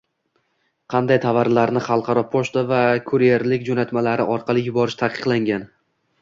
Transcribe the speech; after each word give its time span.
Qanday 0.93 1.19
tovarlarni 1.25 1.83
xalqaro 1.87 2.23
pochta 2.31 2.63
va 2.71 2.79
kurerlik 3.11 3.69
jo’natmalari 3.69 4.27
orqali 4.37 4.65
yuborish 4.71 4.99
taqiqlangan? 5.05 5.71